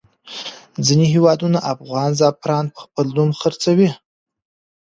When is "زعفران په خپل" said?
2.19-3.05